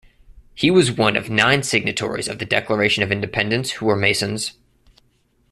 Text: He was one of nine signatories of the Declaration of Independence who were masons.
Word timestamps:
He 0.55 0.71
was 0.71 0.91
one 0.93 1.15
of 1.15 1.29
nine 1.29 1.61
signatories 1.61 2.27
of 2.27 2.39
the 2.39 2.45
Declaration 2.45 3.03
of 3.03 3.11
Independence 3.11 3.73
who 3.73 3.85
were 3.85 3.95
masons. 3.95 4.53